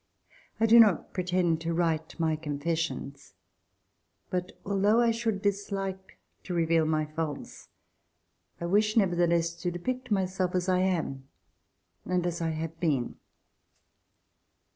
[0.59, 3.35] I do not pretend to write my confessions,
[4.31, 7.69] but al though I should dislike to reveal my faults,
[8.59, 11.27] I wish nevertheless to depict myself as I am
[12.03, 13.17] and as I have been.